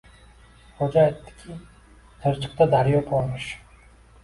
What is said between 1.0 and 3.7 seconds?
aytadiki, Chirchiqda daryo bormish...